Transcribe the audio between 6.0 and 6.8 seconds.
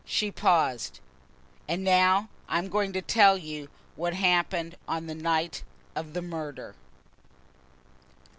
the murder."